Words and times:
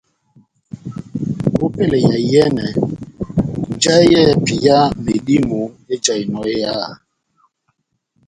Ópɛlɛ 1.63 1.97
ya 2.07 2.15
iyɛ́nɛ 2.27 2.65
njahɛ 3.75 4.01
yɛ́hɛ́pi 4.11 4.55
ya 4.65 4.77
medímo 5.03 5.61
ejahinɔ 5.93 6.41
eháha. 6.53 6.91